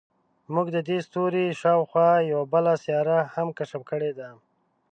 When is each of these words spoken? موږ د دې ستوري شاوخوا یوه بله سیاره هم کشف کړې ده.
موږ 0.53 0.67
د 0.75 0.77
دې 0.87 0.97
ستوري 1.07 1.45
شاوخوا 1.61 2.09
یوه 2.31 2.45
بله 2.53 2.73
سیاره 2.83 3.19
هم 3.35 3.47
کشف 3.57 3.81
کړې 3.91 4.11
ده. 4.19 4.29